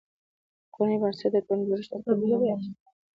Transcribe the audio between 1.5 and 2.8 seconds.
د جوړښت تر ټولو لومړۍ او مهمه